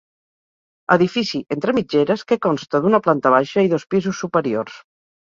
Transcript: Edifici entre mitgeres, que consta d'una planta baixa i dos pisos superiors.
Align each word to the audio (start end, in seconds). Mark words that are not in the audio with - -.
Edifici 0.93 1.41
entre 1.55 1.75
mitgeres, 1.79 2.23
que 2.31 2.37
consta 2.45 2.81
d'una 2.85 2.99
planta 3.07 3.33
baixa 3.35 3.65
i 3.67 3.69
dos 3.75 3.85
pisos 3.95 4.23
superiors. 4.25 4.79